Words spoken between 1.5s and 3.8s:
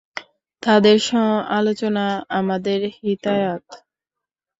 আলোচনা আমাদের হিদায়াত।